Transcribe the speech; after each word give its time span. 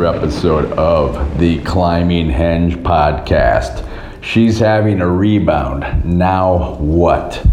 another 0.00 0.18
episode 0.18 0.72
of 0.78 1.38
the 1.38 1.58
Climbing 1.62 2.28
Henge 2.28 2.82
podcast. 2.82 3.86
She's 4.22 4.58
having 4.58 5.02
a 5.02 5.06
rebound. 5.06 6.04
Now 6.06 6.76
what? 6.76 7.46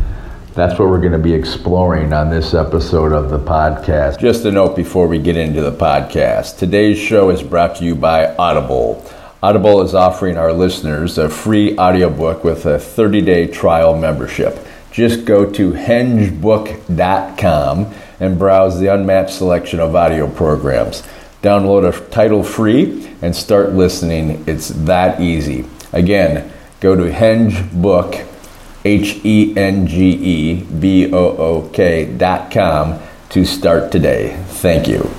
That's 0.54 0.80
what 0.80 0.88
we're 0.88 1.02
going 1.02 1.12
to 1.12 1.20
be 1.20 1.34
exploring 1.34 2.14
on 2.14 2.30
this 2.30 2.54
episode 2.54 3.12
of 3.12 3.30
the 3.30 3.40
podcast. 3.40 4.20
Just 4.20 4.46
a 4.46 4.52
note 4.52 4.78
before 4.78 5.10
we 5.10 5.20
get 5.20 5.36
into 5.36 5.60
the 5.62 5.74
podcast 5.74 6.58
today's 6.58 6.98
show 6.98 7.32
is 7.32 7.44
brought 7.44 7.76
to 7.78 7.84
you 7.84 7.96
by 7.96 8.34
Audible. 8.38 9.04
Audible 9.44 9.82
is 9.82 9.94
offering 9.94 10.38
our 10.38 10.54
listeners 10.54 11.18
a 11.18 11.28
free 11.28 11.78
audiobook 11.78 12.46
with 12.46 12.66
a 12.66 12.80
30 12.80 13.22
day 13.22 13.48
trial 13.48 13.98
membership. 13.98 14.58
Just 14.92 15.26
go 15.26 15.52
to 15.52 15.74
hengebook.com 15.74 16.84
and 18.20 18.40
browse 18.40 18.80
the 18.80 18.88
unmatched 18.88 19.34
selection 19.34 19.80
of 19.82 19.96
audio 19.96 20.28
programs. 20.28 21.04
Download 21.42 21.88
a 21.88 22.10
title 22.10 22.44
free 22.44 23.14
and 23.22 23.36
start 23.36 23.74
listening. 23.74 24.44
It's 24.48 24.70
that 24.70 25.22
easy. 25.22 25.66
Again, 25.94 26.52
go 26.80 26.96
to 26.96 27.12
hengebook.com 27.12 28.38
H 28.88 29.20
E 29.26 29.54
N 29.58 29.86
G 29.86 30.12
E 30.12 30.56
B 30.64 31.12
O 31.12 31.18
O 31.18 31.70
K 31.74 32.06
dot 32.06 32.52
com 32.52 33.00
to 33.30 33.44
start 33.44 33.92
today. 33.92 34.42
Thank 34.48 34.88
you. 34.88 35.10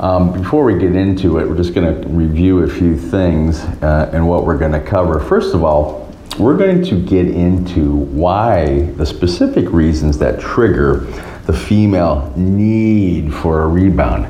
Um, 0.00 0.32
before 0.32 0.64
we 0.64 0.78
get 0.78 0.96
into 0.96 1.38
it, 1.38 1.46
we're 1.46 1.58
just 1.58 1.74
going 1.74 2.00
to 2.00 2.08
review 2.08 2.60
a 2.60 2.68
few 2.68 2.96
things 2.96 3.60
uh, 3.82 4.10
and 4.14 4.26
what 4.26 4.46
we're 4.46 4.56
going 4.56 4.72
to 4.72 4.80
cover. 4.80 5.20
First 5.20 5.54
of 5.54 5.62
all, 5.62 6.10
we're 6.38 6.56
going 6.56 6.82
to 6.84 6.98
get 6.98 7.28
into 7.28 7.96
why 7.96 8.84
the 8.92 9.04
specific 9.04 9.70
reasons 9.70 10.16
that 10.16 10.40
trigger 10.40 11.00
the 11.44 11.52
female 11.52 12.32
need 12.34 13.34
for 13.34 13.64
a 13.64 13.68
rebound. 13.68 14.24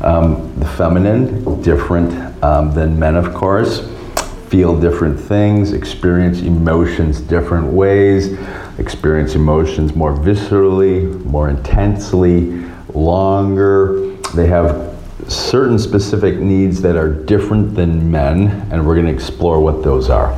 Um, 0.00 0.58
the 0.58 0.66
feminine, 0.66 1.62
different 1.62 2.42
um, 2.42 2.72
than 2.74 2.98
men, 2.98 3.16
of 3.16 3.32
course 3.34 3.88
feel 4.54 4.78
different 4.78 5.18
things, 5.18 5.72
experience 5.72 6.40
emotions 6.42 7.20
different 7.20 7.66
ways, 7.66 8.38
experience 8.78 9.34
emotions 9.34 9.96
more 9.96 10.14
viscerally, 10.14 11.24
more 11.24 11.48
intensely, 11.48 12.64
longer. 12.92 14.14
They 14.32 14.46
have 14.46 14.96
certain 15.26 15.76
specific 15.76 16.38
needs 16.38 16.80
that 16.82 16.94
are 16.94 17.12
different 17.12 17.74
than 17.74 18.08
men, 18.08 18.68
and 18.70 18.86
we're 18.86 18.94
going 18.94 19.06
to 19.06 19.12
explore 19.12 19.58
what 19.58 19.82
those 19.82 20.08
are. 20.08 20.32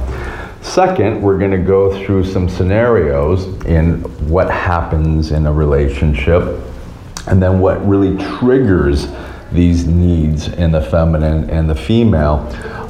Second, 0.62 1.20
we're 1.20 1.38
going 1.38 1.50
to 1.50 1.58
go 1.58 2.02
through 2.02 2.24
some 2.24 2.48
scenarios 2.48 3.44
in 3.66 4.00
what 4.30 4.50
happens 4.50 5.30
in 5.30 5.44
a 5.44 5.52
relationship, 5.52 6.58
and 7.26 7.42
then 7.42 7.60
what 7.60 7.86
really 7.86 8.16
triggers 8.38 9.08
these 9.52 9.86
needs 9.86 10.48
in 10.48 10.72
the 10.72 10.80
feminine 10.80 11.48
and 11.50 11.69
the 11.69 11.75
female 11.75 12.39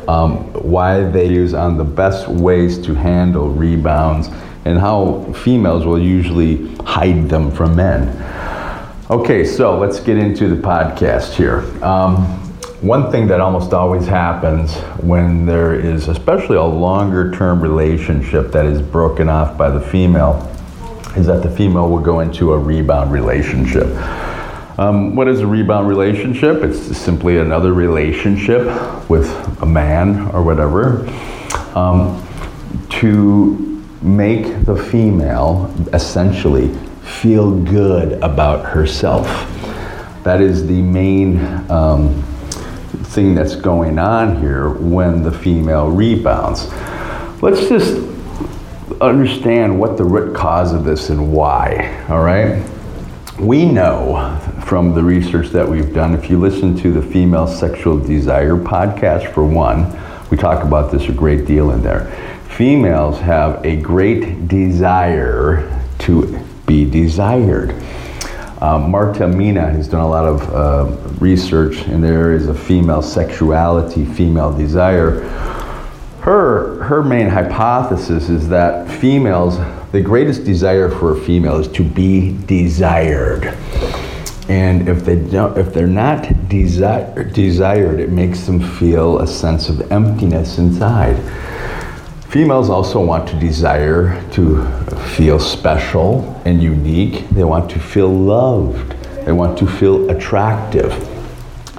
um, 0.08 0.52
why 0.52 1.02
they 1.02 1.28
use 1.28 1.54
on 1.54 1.76
the 1.76 1.84
best 1.84 2.28
ways 2.28 2.78
to 2.78 2.94
handle 2.94 3.50
rebounds 3.50 4.28
and 4.64 4.78
how 4.78 5.22
females 5.32 5.84
will 5.84 6.00
usually 6.00 6.74
hide 6.78 7.28
them 7.28 7.50
from 7.50 7.76
men. 7.76 8.08
Okay, 9.10 9.44
so 9.44 9.78
let's 9.78 10.00
get 10.00 10.16
into 10.16 10.48
the 10.48 10.56
podcast 10.56 11.34
here. 11.34 11.60
Um, 11.84 12.16
one 12.82 13.10
thing 13.10 13.26
that 13.28 13.40
almost 13.40 13.72
always 13.72 14.06
happens 14.06 14.74
when 15.00 15.46
there 15.46 15.74
is, 15.78 16.08
especially 16.08 16.56
a 16.56 16.62
longer 16.62 17.30
term 17.32 17.60
relationship 17.60 18.52
that 18.52 18.66
is 18.66 18.82
broken 18.82 19.28
off 19.28 19.56
by 19.56 19.70
the 19.70 19.80
female, 19.80 20.52
is 21.16 21.26
that 21.26 21.42
the 21.42 21.50
female 21.50 21.88
will 21.88 22.00
go 22.00 22.20
into 22.20 22.52
a 22.52 22.58
rebound 22.58 23.12
relationship. 23.12 23.86
Um, 24.78 25.16
what 25.16 25.26
is 25.26 25.40
a 25.40 25.46
rebound 25.46 25.88
relationship? 25.88 26.62
It's 26.62 26.78
simply 26.98 27.38
another 27.38 27.72
relationship 27.72 28.66
with 29.08 29.30
a 29.62 29.66
man 29.66 30.28
or 30.32 30.42
whatever 30.42 31.08
um, 31.74 32.22
to 32.90 33.82
make 34.02 34.66
the 34.66 34.76
female 34.76 35.74
essentially 35.94 36.68
feel 37.02 37.58
good 37.58 38.22
about 38.22 38.66
herself. 38.66 39.26
That 40.24 40.42
is 40.42 40.66
the 40.66 40.82
main 40.82 41.38
um, 41.70 42.22
thing 43.04 43.34
that's 43.34 43.56
going 43.56 43.98
on 43.98 44.42
here 44.42 44.68
when 44.68 45.22
the 45.22 45.32
female 45.32 45.90
rebounds. 45.90 46.66
Let's 47.40 47.66
just 47.70 47.96
understand 49.00 49.80
what 49.80 49.96
the 49.96 50.04
root 50.04 50.36
cause 50.36 50.74
of 50.74 50.84
this 50.84 51.08
and 51.08 51.32
why, 51.32 52.04
all 52.10 52.22
right? 52.22 52.62
We 53.40 53.66
know 53.66 54.40
from 54.64 54.94
the 54.94 55.02
research 55.02 55.48
that 55.48 55.68
we've 55.68 55.92
done, 55.92 56.14
if 56.14 56.30
you 56.30 56.40
listen 56.40 56.74
to 56.78 56.90
the 56.90 57.02
Female 57.02 57.46
Sexual 57.46 58.00
Desire 58.00 58.56
podcast, 58.56 59.30
for 59.34 59.44
one, 59.44 59.94
we 60.30 60.38
talk 60.38 60.64
about 60.64 60.90
this 60.90 61.06
a 61.10 61.12
great 61.12 61.46
deal 61.46 61.70
in 61.72 61.82
there. 61.82 62.06
Females 62.48 63.18
have 63.20 63.62
a 63.62 63.76
great 63.76 64.48
desire 64.48 65.70
to 65.98 66.38
be 66.64 66.88
desired. 66.88 67.72
Um, 68.62 68.90
Marta 68.90 69.24
Meana 69.24 69.70
has 69.70 69.86
done 69.86 70.00
a 70.00 70.08
lot 70.08 70.24
of 70.24 70.54
uh, 70.54 71.14
research 71.18 71.82
in 71.88 72.00
the 72.00 72.08
areas 72.08 72.48
of 72.48 72.58
female 72.58 73.02
sexuality, 73.02 74.06
female 74.06 74.56
desire. 74.56 75.20
Her, 76.26 76.82
her 76.82 77.04
main 77.04 77.28
hypothesis 77.28 78.28
is 78.28 78.48
that 78.48 78.90
females 78.90 79.58
the 79.92 80.00
greatest 80.00 80.42
desire 80.42 80.90
for 80.90 81.16
a 81.16 81.20
female 81.20 81.60
is 81.60 81.68
to 81.68 81.84
be 81.84 82.36
desired. 82.46 83.56
And 84.48 84.88
if 84.88 85.04
they 85.04 85.14
don't, 85.14 85.56
if 85.56 85.72
they're 85.72 85.86
not 85.86 86.24
desi- 86.48 87.32
desired, 87.32 88.00
it 88.00 88.10
makes 88.10 88.44
them 88.44 88.58
feel 88.58 89.20
a 89.20 89.26
sense 89.28 89.68
of 89.68 89.92
emptiness 89.92 90.58
inside. 90.58 91.14
Females 92.28 92.70
also 92.70 93.00
want 93.00 93.28
to 93.28 93.38
desire 93.38 94.20
to 94.32 94.66
feel 95.14 95.38
special 95.38 96.42
and 96.44 96.60
unique. 96.60 97.28
They 97.28 97.44
want 97.44 97.70
to 97.70 97.78
feel 97.78 98.12
loved. 98.12 98.96
They 99.24 99.30
want 99.30 99.56
to 99.58 99.66
feel 99.68 100.10
attractive. 100.10 100.92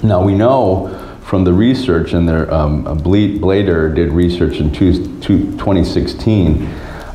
Now 0.04 0.24
we 0.24 0.36
know 0.36 0.97
from 1.28 1.44
the 1.44 1.52
research, 1.52 2.14
and 2.14 2.28
their 2.28 2.52
um, 2.54 2.86
Bleidorn 2.86 3.94
did 3.94 4.14
research 4.14 4.58
in 4.58 4.72
two, 4.72 5.20
two, 5.20 5.52
2016 5.58 6.66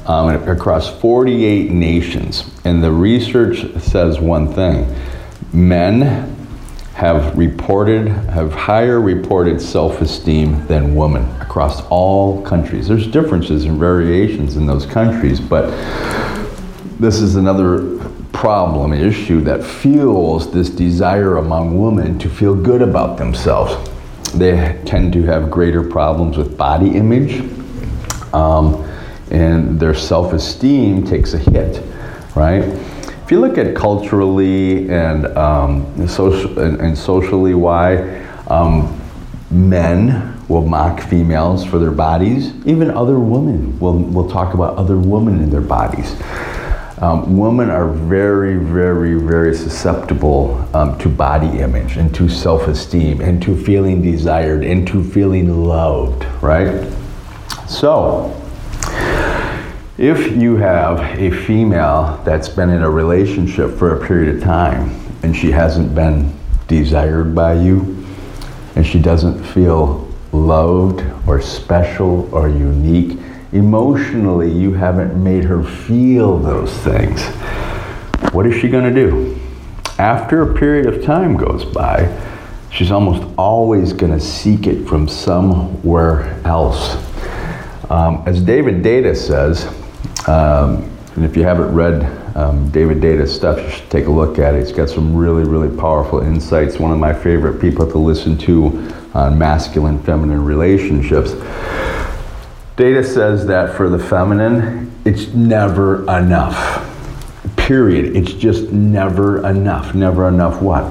um, 0.07 0.29
across 0.49 1.01
48 1.01 1.71
nations. 1.71 2.45
And 2.65 2.85
the 2.85 2.93
research 2.93 3.65
says 3.81 4.21
one 4.21 4.53
thing 4.53 4.95
men 5.55 6.29
have 6.93 7.37
reported, 7.39 8.09
have 8.09 8.53
higher 8.53 9.01
reported 9.01 9.63
self 9.63 10.03
esteem 10.03 10.67
than 10.67 10.95
women 10.95 11.25
across 11.41 11.83
all 11.87 12.43
countries. 12.43 12.89
There's 12.89 13.07
differences 13.07 13.65
and 13.65 13.79
variations 13.79 14.57
in 14.59 14.67
those 14.67 14.85
countries, 14.85 15.41
but 15.41 15.71
this 17.01 17.19
is 17.19 17.37
another 17.37 17.99
problem, 18.35 18.93
issue 18.93 19.41
that 19.41 19.65
fuels 19.65 20.53
this 20.53 20.69
desire 20.69 21.39
among 21.39 21.81
women 21.81 22.19
to 22.19 22.29
feel 22.29 22.55
good 22.55 22.83
about 22.83 23.17
themselves. 23.17 23.89
They 24.35 24.81
tend 24.85 25.13
to 25.13 25.23
have 25.25 25.51
greater 25.51 25.83
problems 25.83 26.37
with 26.37 26.57
body 26.57 26.97
image. 26.97 27.41
Um, 28.33 28.89
and 29.31 29.81
their 29.81 29.95
self 29.95 30.33
esteem 30.33 31.05
takes 31.05 31.35
a 31.35 31.39
hit, 31.39 31.83
right? 32.35 32.63
If 32.63 33.31
you 33.31 33.41
look 33.41 33.57
at 33.57 33.75
culturally 33.75 34.91
and, 34.91 35.27
um, 35.39 35.87
and, 35.97 36.99
socially 36.99 37.55
why 37.55 38.21
um, 38.49 39.01
men 39.51 40.39
will 40.49 40.67
mock 40.67 41.01
females 41.01 41.65
for 41.65 41.79
their 41.79 41.91
bodies, 41.91 42.53
even 42.67 42.91
other 42.91 43.19
women 43.19 43.79
will, 43.81 43.99
will 43.99 44.29
talk 44.29 44.55
about 44.55 44.77
other 44.77 44.99
women 44.99 45.41
in 45.41 45.51
their 45.51 45.63
bodies. 45.63 46.15
Um, 47.03 47.37
women 47.37 47.69
are 47.69 47.89
very, 47.89 48.59
very, 48.59 49.15
very 49.15 49.57
susceptible 49.57 50.65
um, 50.73 50.97
to 50.99 51.09
body 51.09 51.59
image 51.59 51.97
and 51.97 52.15
to 52.15 52.29
self 52.29 52.69
esteem 52.69 53.21
and 53.21 53.43
to 53.43 53.61
feeling 53.61 54.03
desired 54.03 54.63
and 54.63 54.87
to 54.87 55.03
feeling 55.03 55.65
loved, 55.65 56.25
right? 56.41 56.89
So, 57.67 58.41
if 59.99 60.31
you 60.37 60.57
have 60.59 61.01
a 61.19 61.33
female 61.45 62.23
that's 62.25 62.49
been 62.49 62.71
in 62.71 62.85
a 62.85 62.91
relationship 62.91 63.73
for 63.73 63.97
a 63.97 64.07
period 64.07 64.37
of 64.37 64.41
time 64.41 64.95
and 65.25 65.37
she 65.37 65.51
hasn't 65.51 65.97
been 65.97 66.33
desired 66.69 67.35
by 67.35 67.55
you 67.55 68.07
and 68.77 68.87
she 68.87 69.01
doesn't 69.01 69.43
feel 69.43 70.09
loved 70.31 71.05
or 71.27 71.43
special 71.43 72.33
or 72.33 72.49
unique, 72.49 73.19
emotionally 73.53 74.51
you 74.51 74.73
haven't 74.73 75.23
made 75.23 75.45
her 75.45 75.63
feel 75.63 76.39
those 76.39 76.73
things, 76.79 77.23
what 78.33 78.47
is 78.47 78.55
she 78.61 78.69
going 78.69 78.93
to 78.93 79.09
do? 79.09 79.39
After 79.99 80.43
a 80.43 80.59
period 80.59 80.87
of 80.87 81.05
time 81.05 81.37
goes 81.37 81.65
by, 81.65 82.09
she's 82.71 82.91
almost 82.91 83.23
always 83.37 83.93
going 83.93 84.13
to 84.13 84.21
seek 84.21 84.67
it 84.67 84.87
from 84.87 85.07
somewhere 85.07 86.41
else. 86.45 86.97
Um, 87.91 88.23
as 88.27 88.41
David 88.41 88.83
Deida 88.83 89.15
says, 89.15 89.67
um, 90.27 90.89
and 91.15 91.27
if 91.27 91.37
you 91.37 91.43
haven't 91.43 91.75
read 91.75 92.37
um, 92.37 92.71
David 92.71 93.01
Deida's 93.01 93.35
stuff, 93.35 93.61
you 93.63 93.71
should 93.71 93.91
take 93.91 94.07
a 94.07 94.11
look 94.11 94.39
at 94.39 94.55
it. 94.55 94.61
He's 94.61 94.73
got 94.73 94.89
some 94.89 95.15
really, 95.15 95.45
really 95.45 95.75
powerful 95.77 96.21
insights. 96.21 96.79
One 96.79 96.91
of 96.91 96.99
my 96.99 97.13
favorite 97.13 97.61
people 97.61 97.87
to 97.91 97.99
listen 97.99 98.39
to 98.39 98.91
on 99.13 99.37
masculine 99.37 100.03
feminine 100.03 100.43
relationships. 100.43 101.35
Deida 102.77 103.05
says 103.05 103.47
that 103.49 103.77
for 103.77 103.91
the 103.91 103.99
feminine, 103.99 104.91
it's 105.05 105.29
never 105.35 106.03
enough. 106.05 106.89
Period. 107.57 108.17
It's 108.17 108.33
just 108.33 108.73
never 108.73 109.47
enough. 109.47 109.95
Never 109.95 110.27
enough 110.29 110.63
what? 110.63 110.91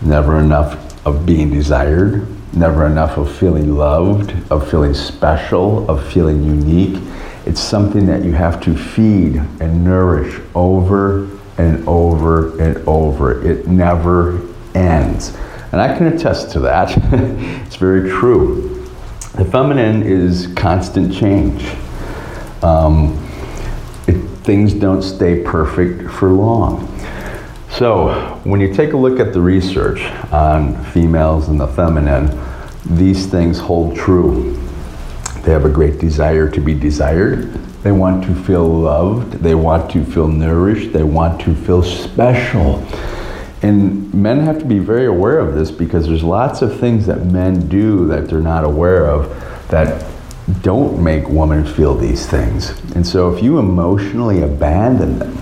Never 0.00 0.40
enough 0.40 1.06
of 1.06 1.26
being 1.26 1.50
desired, 1.50 2.26
never 2.54 2.86
enough 2.86 3.18
of 3.18 3.30
feeling 3.36 3.76
loved, 3.76 4.34
of 4.50 4.70
feeling 4.70 4.94
special, 4.94 5.88
of 5.90 6.10
feeling 6.10 6.42
unique. 6.42 7.02
It's 7.44 7.60
something 7.60 8.06
that 8.06 8.24
you 8.24 8.32
have 8.32 8.58
to 8.62 8.74
feed 8.74 9.36
and 9.60 9.84
nourish 9.84 10.40
over 10.54 11.28
and 11.58 11.86
over 11.86 12.58
and 12.58 12.78
over. 12.88 13.46
It 13.46 13.66
never 13.66 14.40
ends. 14.74 15.36
And 15.72 15.82
I 15.82 15.96
can 15.98 16.06
attest 16.06 16.50
to 16.52 16.60
that. 16.60 16.94
it's 17.66 17.76
very 17.76 18.08
true. 18.08 18.79
The 19.34 19.44
feminine 19.44 20.02
is 20.02 20.48
constant 20.56 21.14
change. 21.14 21.64
Um, 22.62 23.14
it, 24.08 24.16
things 24.42 24.74
don't 24.74 25.02
stay 25.02 25.42
perfect 25.44 26.10
for 26.10 26.32
long. 26.32 26.88
So, 27.70 28.40
when 28.42 28.60
you 28.60 28.74
take 28.74 28.92
a 28.92 28.96
look 28.96 29.20
at 29.20 29.32
the 29.32 29.40
research 29.40 30.02
on 30.32 30.84
females 30.86 31.48
and 31.48 31.60
the 31.60 31.68
feminine, 31.68 32.36
these 32.84 33.26
things 33.26 33.60
hold 33.60 33.96
true. 33.96 34.60
They 35.42 35.52
have 35.52 35.64
a 35.64 35.70
great 35.70 36.00
desire 36.00 36.50
to 36.50 36.60
be 36.60 36.74
desired. 36.74 37.52
They 37.84 37.92
want 37.92 38.24
to 38.24 38.34
feel 38.34 38.66
loved. 38.66 39.34
They 39.34 39.54
want 39.54 39.90
to 39.92 40.04
feel 40.04 40.26
nourished. 40.26 40.92
They 40.92 41.04
want 41.04 41.40
to 41.42 41.54
feel 41.54 41.84
special. 41.84 42.84
And 43.62 44.12
men 44.14 44.40
have 44.40 44.58
to 44.60 44.64
be 44.64 44.78
very 44.78 45.06
aware 45.06 45.38
of 45.38 45.54
this 45.54 45.70
because 45.70 46.06
there's 46.06 46.24
lots 46.24 46.62
of 46.62 46.78
things 46.80 47.06
that 47.06 47.26
men 47.26 47.68
do 47.68 48.06
that 48.08 48.28
they're 48.28 48.40
not 48.40 48.64
aware 48.64 49.06
of 49.06 49.28
that 49.68 50.06
don't 50.62 51.02
make 51.02 51.28
women 51.28 51.64
feel 51.64 51.94
these 51.94 52.26
things. 52.26 52.70
And 52.94 53.06
so 53.06 53.32
if 53.32 53.42
you 53.42 53.58
emotionally 53.58 54.42
abandon 54.42 55.18
them 55.18 55.36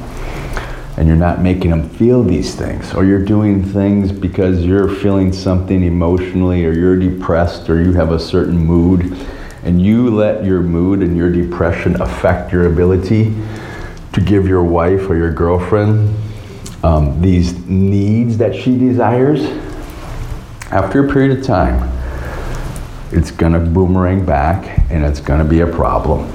and 0.97 1.07
you're 1.07 1.17
not 1.17 1.41
making 1.41 1.71
them 1.71 1.89
feel 1.89 2.25
these 2.25 2.57
things, 2.57 2.93
or 2.93 3.05
you're 3.05 3.25
doing 3.25 3.63
things 3.63 4.11
because 4.11 4.65
you're 4.65 4.89
feeling 4.89 5.33
something 5.33 5.85
emotionally, 5.85 6.67
or 6.67 6.73
you're 6.73 6.99
depressed, 6.99 7.71
or 7.71 7.81
you 7.81 7.93
have 7.93 8.11
a 8.11 8.19
certain 8.19 8.57
mood, 8.57 9.17
and 9.63 9.81
you 9.81 10.11
let 10.11 10.45
your 10.45 10.61
mood 10.61 11.01
and 11.01 11.17
your 11.17 11.31
depression 11.31 12.01
affect 12.03 12.53
your 12.53 12.67
ability 12.67 13.33
to 14.13 14.21
give 14.21 14.49
your 14.49 14.65
wife 14.65 15.09
or 15.09 15.15
your 15.15 15.33
girlfriend 15.33 16.13
um, 16.83 17.21
these 17.21 17.59
needs 17.67 18.39
that 18.39 18.55
she 18.55 18.79
desires, 18.79 19.43
after 20.71 21.09
a 21.09 21.13
period 21.13 21.39
of 21.39 21.45
time, 21.45 21.91
it's 23.11 23.31
going 23.31 23.53
to 23.53 23.61
boomerang 23.61 24.25
back 24.25 24.81
and 24.91 25.05
it's 25.05 25.21
going 25.21 25.39
to 25.39 25.45
be 25.45 25.61
a 25.61 25.67
problem. 25.67 26.31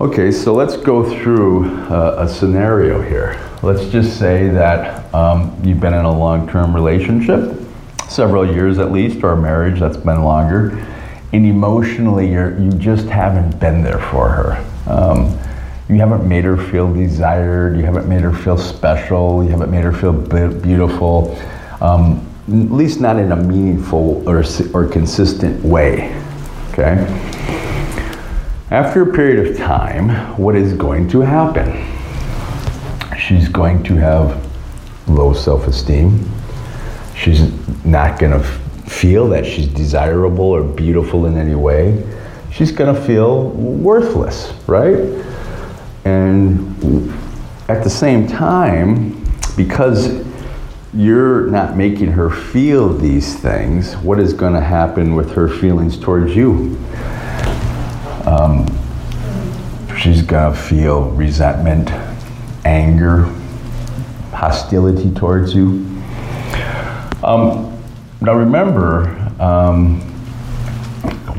Okay, 0.00 0.30
so 0.30 0.52
let's 0.52 0.76
go 0.76 1.08
through 1.08 1.64
uh, 1.86 2.16
a 2.18 2.28
scenario 2.28 3.00
here. 3.00 3.40
Let's 3.62 3.88
just 3.88 4.18
say 4.18 4.48
that 4.48 5.12
um, 5.14 5.58
you've 5.64 5.80
been 5.80 5.94
in 5.94 6.04
a 6.04 6.18
long 6.18 6.46
term 6.48 6.74
relationship, 6.74 7.58
several 8.08 8.46
years 8.46 8.78
at 8.78 8.92
least, 8.92 9.22
or 9.22 9.32
a 9.32 9.36
marriage 9.40 9.80
that's 9.80 9.96
been 9.96 10.22
longer, 10.22 10.76
and 11.32 11.46
emotionally 11.46 12.30
you're, 12.30 12.58
you 12.60 12.70
just 12.72 13.06
haven't 13.06 13.58
been 13.58 13.82
there 13.82 13.98
for 13.98 14.28
her. 14.28 14.64
Um, 14.86 15.38
you 15.88 15.96
haven't 15.96 16.28
made 16.28 16.44
her 16.44 16.56
feel 16.56 16.92
desired, 16.92 17.76
you 17.76 17.84
haven't 17.84 18.08
made 18.08 18.20
her 18.22 18.32
feel 18.32 18.58
special, 18.58 19.44
you 19.44 19.50
haven't 19.50 19.70
made 19.70 19.84
her 19.84 19.92
feel 19.92 20.12
beautiful, 20.12 21.38
um, 21.80 22.26
at 22.48 22.72
least 22.72 23.00
not 23.00 23.16
in 23.18 23.30
a 23.30 23.36
meaningful 23.36 24.28
or, 24.28 24.42
or 24.74 24.88
consistent 24.88 25.64
way. 25.64 26.12
Okay? 26.72 26.96
After 28.70 29.08
a 29.08 29.14
period 29.14 29.46
of 29.46 29.56
time, 29.56 30.08
what 30.36 30.56
is 30.56 30.72
going 30.72 31.08
to 31.10 31.20
happen? 31.20 31.70
She's 33.16 33.48
going 33.48 33.84
to 33.84 33.94
have 33.94 34.44
low 35.08 35.32
self 35.32 35.68
esteem. 35.68 36.28
She's 37.16 37.42
not 37.84 38.18
going 38.18 38.32
to 38.32 38.42
feel 38.90 39.28
that 39.28 39.46
she's 39.46 39.68
desirable 39.68 40.44
or 40.44 40.64
beautiful 40.64 41.26
in 41.26 41.36
any 41.36 41.54
way. 41.54 42.04
She's 42.50 42.72
going 42.72 42.94
to 42.94 43.00
feel 43.00 43.50
worthless, 43.50 44.52
right? 44.66 45.24
And 46.06 47.12
at 47.68 47.82
the 47.82 47.90
same 47.90 48.28
time, 48.28 49.20
because 49.56 50.24
you're 50.94 51.48
not 51.48 51.76
making 51.76 52.12
her 52.12 52.30
feel 52.30 52.96
these 52.96 53.34
things, 53.34 53.96
what 53.96 54.20
is 54.20 54.32
going 54.32 54.52
to 54.52 54.60
happen 54.60 55.16
with 55.16 55.32
her 55.32 55.48
feelings 55.48 55.98
towards 55.98 56.36
you? 56.36 56.78
Um, 58.24 58.68
she's 59.98 60.22
going 60.22 60.54
to 60.54 60.56
feel 60.56 61.10
resentment, 61.10 61.90
anger, 62.64 63.24
hostility 64.30 65.12
towards 65.12 65.56
you. 65.56 65.84
Um, 67.24 67.82
now 68.20 68.34
remember, 68.34 69.08
um, 69.40 70.02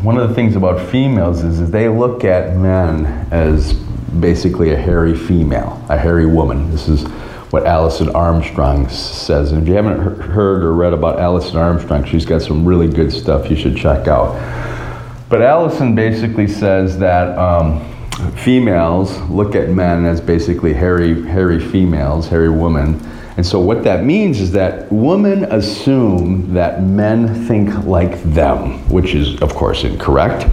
one 0.04 0.18
of 0.18 0.28
the 0.28 0.36
things 0.36 0.58
about 0.58 0.90
females 0.90 1.42
is, 1.46 1.62
is 1.62 1.72
they 1.72 1.88
look 1.88 2.25
at 2.25 2.58
men 2.58 3.06
as 3.31 3.87
basically 4.19 4.72
a 4.72 4.78
hairy 4.78 5.16
female, 5.16 5.84
a 5.90 5.98
hairy 5.98 6.25
woman. 6.25 6.69
This 6.72 6.88
is 6.88 7.04
what 7.52 7.66
Alison 7.66 8.10
Armstrong 8.10 8.90
says. 8.90 9.52
And 9.52 9.62
if 9.62 9.68
you 9.68 9.75
haven't 9.75 10.19
heard 10.19 10.64
or 10.64 10.74
read 10.74 10.94
about 10.94 11.19
Alison 11.19 11.58
Armstrong, 11.58 12.04
she's 12.04 12.25
got 12.25 12.42
some 12.42 12.66
really 12.66 12.88
good 12.88 13.12
stuff 13.12 13.50
you 13.50 13.56
should 13.56 13.77
check 13.77 14.08
out. 14.08 14.36
But 15.30 15.41
Alison 15.41 15.96
basically 15.96 16.48
says 16.48 16.98
that 17.00 17.38
um, 17.38 17.82
females 18.36 19.18
look 19.30 19.56
at 19.56 19.70
men 19.70 20.06
as 20.06 20.20
basically 20.20 20.74
hairy, 20.74 21.25
hairy 21.25 21.60
females, 21.60 22.27
hairy 22.27 22.50
women. 22.50 23.00
And 23.38 23.46
so 23.46 23.60
what 23.60 23.84
that 23.84 24.03
means 24.03 24.41
is 24.41 24.51
that 24.53 24.91
women 24.91 25.44
assume 25.46 26.53
that 26.53 26.84
men 26.84 27.46
think 27.46 27.86
like 27.86 28.22
them, 28.24 28.80
which 28.89 29.13
is, 29.13 29.39
of 29.41 29.53
course, 29.53 29.84
incorrect. 29.84 30.50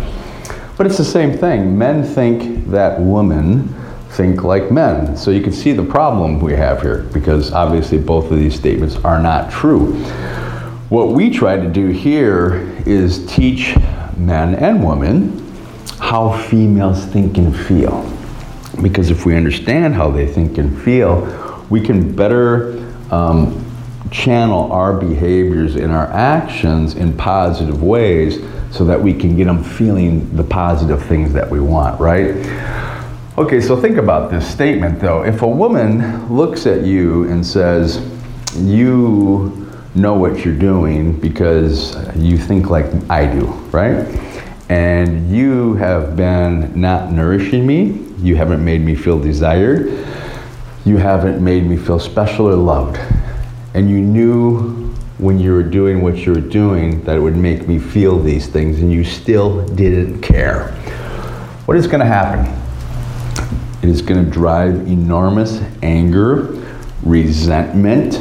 But 0.76 0.86
it's 0.86 0.98
the 0.98 1.04
same 1.04 1.36
thing. 1.36 1.78
Men 1.78 2.02
think 2.02 2.68
that 2.70 3.00
women 3.00 3.74
think 4.10 4.44
like 4.44 4.70
men. 4.70 5.16
So 5.16 5.30
you 5.30 5.42
can 5.42 5.52
see 5.52 5.72
the 5.72 5.84
problem 5.84 6.40
we 6.40 6.54
have 6.54 6.82
here 6.82 7.02
because 7.12 7.52
obviously 7.52 7.98
both 7.98 8.30
of 8.30 8.38
these 8.38 8.54
statements 8.54 8.96
are 8.96 9.20
not 9.20 9.50
true. 9.50 9.94
What 10.88 11.10
we 11.10 11.30
try 11.30 11.56
to 11.56 11.68
do 11.68 11.88
here 11.88 12.72
is 12.86 13.26
teach 13.26 13.74
men 14.16 14.54
and 14.54 14.84
women 14.84 15.40
how 15.98 16.36
females 16.48 17.04
think 17.06 17.38
and 17.38 17.56
feel. 17.56 18.10
Because 18.82 19.10
if 19.10 19.24
we 19.24 19.36
understand 19.36 19.94
how 19.94 20.10
they 20.10 20.26
think 20.26 20.58
and 20.58 20.80
feel, 20.82 21.66
we 21.70 21.80
can 21.80 22.14
better 22.14 22.78
um, 23.10 23.63
channel 24.10 24.70
our 24.72 24.92
behaviors 24.92 25.76
and 25.76 25.92
our 25.92 26.06
actions 26.08 26.94
in 26.94 27.16
positive 27.16 27.82
ways 27.82 28.38
so 28.70 28.84
that 28.84 29.00
we 29.00 29.14
can 29.14 29.36
get 29.36 29.44
them 29.44 29.62
feeling 29.62 30.34
the 30.36 30.42
positive 30.42 31.02
things 31.04 31.32
that 31.32 31.48
we 31.48 31.60
want, 31.60 31.98
right? 32.00 32.34
Okay, 33.38 33.60
so 33.60 33.80
think 33.80 33.96
about 33.96 34.30
this 34.30 34.48
statement 34.48 35.00
though. 35.00 35.24
If 35.24 35.42
a 35.42 35.48
woman 35.48 36.34
looks 36.34 36.66
at 36.66 36.82
you 36.82 37.24
and 37.30 37.44
says, 37.44 38.00
You 38.56 39.64
know 39.94 40.14
what 40.14 40.44
you're 40.44 40.58
doing 40.58 41.18
because 41.20 41.96
you 42.16 42.36
think 42.36 42.70
like 42.70 42.86
I 43.10 43.26
do, 43.26 43.46
right? 43.70 44.06
And 44.68 45.30
you 45.30 45.74
have 45.74 46.16
been 46.16 46.80
not 46.80 47.12
nourishing 47.12 47.66
me, 47.66 48.04
you 48.18 48.36
haven't 48.36 48.64
made 48.64 48.80
me 48.80 48.94
feel 48.94 49.20
desired, 49.20 49.86
you 50.84 50.96
haven't 50.96 51.42
made 51.42 51.64
me 51.64 51.76
feel 51.76 51.98
special 51.98 52.48
or 52.48 52.54
loved, 52.54 52.98
and 53.74 53.90
you 53.90 54.00
knew 54.00 54.94
when 55.18 55.38
you 55.38 55.52
were 55.52 55.62
doing 55.62 56.00
what 56.00 56.16
you 56.16 56.32
were 56.32 56.40
doing 56.40 57.02
that 57.04 57.16
it 57.16 57.20
would 57.20 57.36
make 57.36 57.68
me 57.68 57.78
feel 57.78 58.20
these 58.20 58.46
things 58.46 58.80
and 58.80 58.92
you 58.92 59.04
still 59.04 59.66
didn't 59.68 60.22
care. 60.22 60.72
What 61.66 61.76
is 61.76 61.86
going 61.86 62.00
to 62.00 62.06
happen? 62.06 62.46
It 63.82 63.88
is 63.88 64.00
going 64.00 64.24
to 64.24 64.30
drive 64.30 64.74
enormous 64.86 65.60
anger, 65.82 66.64
resentment, 67.02 68.14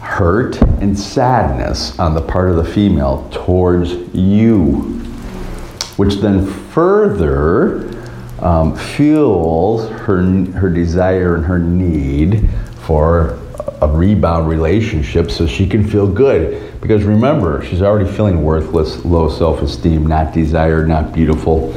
hurt, 0.00 0.60
and 0.80 0.98
sadness 0.98 1.98
on 1.98 2.14
the 2.14 2.22
part 2.22 2.50
of 2.50 2.56
the 2.56 2.64
female 2.64 3.28
towards 3.30 3.92
you, 4.14 5.02
which 5.96 6.16
then 6.16 6.46
further 6.46 7.92
um, 8.40 8.76
fuels 8.76 9.88
her, 9.90 10.22
her 10.52 10.70
desire 10.70 11.34
and 11.36 11.44
her 11.44 11.58
need 11.58 12.48
for 12.86 13.38
a 13.80 13.88
rebound 13.88 14.48
relationship 14.48 15.30
so 15.30 15.46
she 15.46 15.66
can 15.66 15.86
feel 15.86 16.06
good. 16.06 16.80
Because 16.80 17.04
remember, 17.04 17.64
she's 17.64 17.82
already 17.82 18.10
feeling 18.10 18.42
worthless, 18.42 19.04
low 19.04 19.28
self 19.28 19.62
esteem, 19.62 20.06
not 20.06 20.32
desired, 20.32 20.88
not 20.88 21.12
beautiful. 21.12 21.72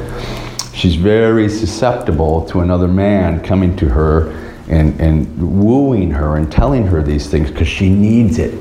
She's 0.72 0.94
very 0.94 1.48
susceptible 1.48 2.46
to 2.46 2.60
another 2.60 2.88
man 2.88 3.42
coming 3.42 3.76
to 3.76 3.88
her 3.88 4.30
and, 4.68 4.98
and 5.00 5.60
wooing 5.60 6.10
her 6.12 6.36
and 6.36 6.50
telling 6.50 6.86
her 6.86 7.02
these 7.02 7.28
things 7.28 7.50
because 7.50 7.68
she 7.68 7.90
needs 7.90 8.38
it. 8.38 8.54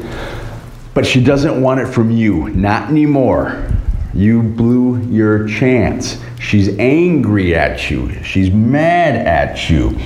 But 0.94 1.06
she 1.06 1.24
doesn't 1.24 1.62
want 1.62 1.80
it 1.80 1.88
from 1.88 2.12
you, 2.12 2.50
not 2.50 2.90
anymore. 2.90 3.72
You 4.14 4.42
blew 4.42 5.02
your 5.04 5.48
chance. 5.48 6.20
She's 6.40 6.78
angry 6.80 7.56
at 7.56 7.92
you. 7.92 8.12
She's 8.24 8.50
mad 8.50 9.16
at 9.16 9.70
you. 9.70 9.98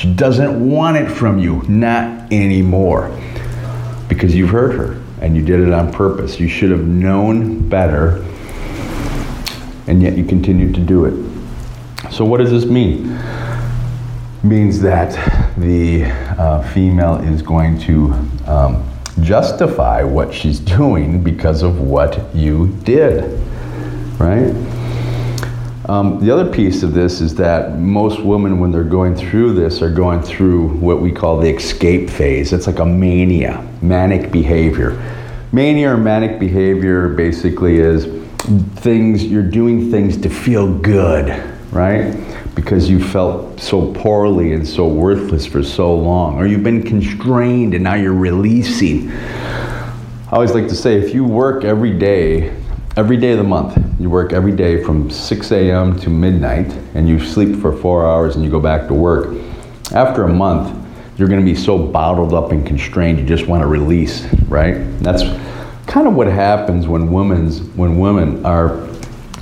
She 0.00 0.10
doesn't 0.14 0.66
want 0.66 0.96
it 0.96 1.10
from 1.10 1.38
you, 1.38 1.62
not 1.68 2.32
anymore. 2.32 3.14
Because 4.08 4.34
you've 4.34 4.48
hurt 4.48 4.72
her 4.74 4.98
and 5.20 5.36
you 5.36 5.44
did 5.44 5.60
it 5.60 5.74
on 5.74 5.92
purpose. 5.92 6.40
You 6.40 6.48
should 6.48 6.70
have 6.70 6.86
known 6.86 7.68
better, 7.68 8.24
and 9.86 10.02
yet 10.02 10.16
you 10.16 10.24
continued 10.24 10.74
to 10.76 10.80
do 10.80 11.04
it. 11.04 12.10
So, 12.10 12.24
what 12.24 12.38
does 12.38 12.50
this 12.50 12.64
mean? 12.64 13.14
Means 14.42 14.80
that 14.80 15.12
the 15.58 16.04
uh, 16.04 16.62
female 16.72 17.16
is 17.16 17.42
going 17.42 17.78
to 17.80 18.14
um, 18.46 18.90
justify 19.20 20.02
what 20.02 20.32
she's 20.32 20.60
doing 20.60 21.22
because 21.22 21.62
of 21.62 21.78
what 21.78 22.34
you 22.34 22.68
did, 22.84 23.38
right? 24.18 24.54
Um, 25.90 26.20
the 26.24 26.30
other 26.30 26.48
piece 26.48 26.84
of 26.84 26.94
this 26.94 27.20
is 27.20 27.34
that 27.34 27.76
most 27.76 28.20
women, 28.20 28.60
when 28.60 28.70
they're 28.70 28.84
going 28.84 29.16
through 29.16 29.54
this, 29.54 29.82
are 29.82 29.90
going 29.90 30.22
through 30.22 30.68
what 30.76 31.00
we 31.00 31.10
call 31.10 31.40
the 31.40 31.48
escape 31.48 32.08
phase. 32.08 32.52
It's 32.52 32.68
like 32.68 32.78
a 32.78 32.86
mania, 32.86 33.68
manic 33.82 34.30
behavior. 34.30 34.92
Mania 35.50 35.90
or 35.90 35.96
manic 35.96 36.38
behavior 36.38 37.08
basically 37.08 37.80
is 37.80 38.06
things, 38.76 39.24
you're 39.24 39.42
doing 39.42 39.90
things 39.90 40.16
to 40.18 40.30
feel 40.30 40.72
good 40.78 41.28
right? 41.72 42.16
Because 42.56 42.90
you 42.90 43.02
felt 43.02 43.60
so 43.60 43.92
poorly 43.92 44.54
and 44.54 44.66
so 44.66 44.88
worthless 44.88 45.46
for 45.46 45.62
so 45.62 45.94
long, 45.94 46.36
or 46.36 46.46
you've 46.46 46.64
been 46.64 46.82
constrained 46.82 47.74
and 47.74 47.84
now 47.84 47.94
you're 47.94 48.12
releasing. 48.12 49.10
I 49.12 50.30
always 50.32 50.52
like 50.52 50.66
to 50.66 50.74
say 50.74 50.96
if 50.96 51.14
you 51.14 51.24
work 51.24 51.62
every 51.64 51.96
day, 51.96 52.59
every 52.96 53.16
day 53.16 53.32
of 53.32 53.38
the 53.38 53.44
month, 53.44 53.78
you 54.00 54.10
work 54.10 54.32
every 54.32 54.52
day 54.52 54.82
from 54.82 55.10
6 55.10 55.52
a.m. 55.52 55.98
to 56.00 56.10
midnight, 56.10 56.72
and 56.94 57.08
you 57.08 57.18
sleep 57.18 57.60
for 57.60 57.76
four 57.76 58.06
hours 58.06 58.36
and 58.36 58.44
you 58.44 58.50
go 58.50 58.60
back 58.60 58.88
to 58.88 58.94
work, 58.94 59.36
after 59.92 60.24
a 60.24 60.32
month, 60.32 60.76
you're 61.18 61.28
going 61.28 61.40
to 61.40 61.44
be 61.44 61.56
so 61.56 61.78
bottled 61.78 62.32
up 62.32 62.52
and 62.52 62.66
constrained, 62.66 63.18
you 63.18 63.26
just 63.26 63.46
want 63.46 63.62
to 63.62 63.66
release, 63.66 64.26
right? 64.44 64.74
That's 65.00 65.22
kind 65.86 66.06
of 66.06 66.14
what 66.14 66.28
happens 66.28 66.86
when 66.86 67.10
women's 67.10 67.62
when 67.74 67.98
women 67.98 68.44
are 68.46 68.88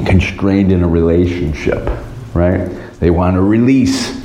constrained 0.06 0.72
in 0.72 0.82
a 0.82 0.88
relationship 0.88 1.86
right? 2.34 2.68
They 3.00 3.10
want 3.10 3.34
to 3.34 3.42
release. 3.42 4.17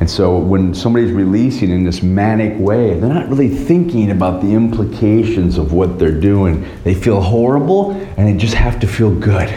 And 0.00 0.10
so 0.10 0.38
when 0.38 0.74
somebody's 0.74 1.12
releasing 1.12 1.70
in 1.70 1.84
this 1.84 2.02
manic 2.02 2.58
way, 2.58 2.98
they're 2.98 3.12
not 3.12 3.28
really 3.28 3.48
thinking 3.48 4.10
about 4.10 4.42
the 4.42 4.52
implications 4.52 5.56
of 5.56 5.72
what 5.72 5.98
they're 5.98 6.20
doing. 6.20 6.66
They 6.84 6.94
feel 6.94 7.20
horrible 7.20 7.92
and 7.92 8.28
they 8.28 8.36
just 8.36 8.54
have 8.54 8.78
to 8.80 8.86
feel 8.86 9.14
good. 9.14 9.48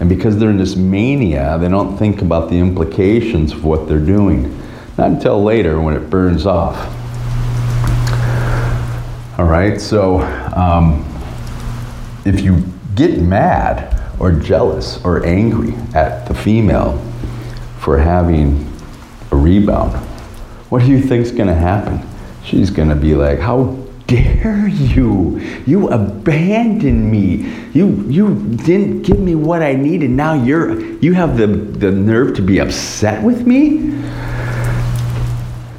And 0.00 0.08
because 0.08 0.38
they're 0.38 0.50
in 0.50 0.56
this 0.56 0.76
mania, 0.76 1.58
they 1.58 1.68
don't 1.68 1.96
think 1.96 2.22
about 2.22 2.48
the 2.48 2.58
implications 2.58 3.52
of 3.52 3.64
what 3.64 3.88
they're 3.88 3.98
doing. 3.98 4.56
Not 4.96 5.10
until 5.10 5.42
later 5.42 5.80
when 5.80 5.96
it 5.96 6.10
burns 6.10 6.46
off. 6.46 6.76
All 9.38 9.46
right, 9.46 9.80
so 9.80 10.20
um, 10.54 11.04
if 12.24 12.40
you 12.40 12.64
get 12.94 13.20
mad, 13.20 13.92
or 14.22 14.30
jealous 14.30 15.04
or 15.04 15.26
angry 15.26 15.74
at 15.94 16.26
the 16.26 16.34
female 16.34 16.96
for 17.80 17.98
having 17.98 18.71
a 19.32 19.36
rebound, 19.36 19.92
what 20.70 20.82
do 20.82 20.88
you 20.88 21.00
think's 21.00 21.30
going 21.30 21.48
to 21.48 21.54
happen? 21.54 22.00
She's 22.44 22.70
going 22.70 22.88
to 22.88 22.94
be 22.94 23.14
like, 23.14 23.38
"How 23.38 23.76
dare 24.06 24.68
you? 24.68 25.40
You 25.66 25.88
abandoned 25.88 27.10
me. 27.10 27.50
You 27.72 28.04
you 28.08 28.34
didn't 28.64 29.02
give 29.02 29.18
me 29.18 29.34
what 29.34 29.62
I 29.62 29.74
needed. 29.74 30.10
Now 30.10 30.34
you're 30.34 30.80
you 30.96 31.14
have 31.14 31.36
the 31.36 31.46
the 31.46 31.90
nerve 31.90 32.34
to 32.36 32.42
be 32.42 32.58
upset 32.58 33.22
with 33.22 33.46
me?" 33.46 33.92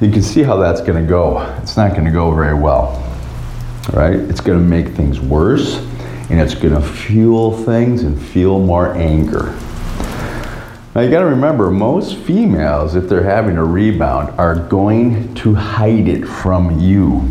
You 0.00 0.10
can 0.10 0.22
see 0.22 0.42
how 0.42 0.56
that's 0.56 0.80
to 1.02 1.08
go. 1.08 1.40
It's 1.62 1.76
not 1.76 1.94
to 2.06 2.10
go 2.10 2.32
very 2.34 2.54
well. 2.54 3.00
Right? 3.92 4.16
It's 4.16 4.40
to 4.58 4.64
make 4.64 4.88
things 4.88 5.20
worse 5.20 5.76
and 6.30 6.40
it's 6.40 6.54
to 6.72 6.80
fuel 6.80 7.52
things 7.64 8.02
and 8.02 8.20
feel 8.20 8.58
more 8.58 8.94
anger. 8.94 9.54
Now 10.94 11.00
you 11.00 11.10
got 11.10 11.20
to 11.20 11.26
remember, 11.26 11.72
most 11.72 12.16
females, 12.18 12.94
if 12.94 13.08
they're 13.08 13.24
having 13.24 13.56
a 13.56 13.64
rebound, 13.64 14.30
are 14.38 14.54
going 14.54 15.34
to 15.34 15.52
hide 15.52 16.06
it 16.06 16.24
from 16.24 16.78
you. 16.78 17.28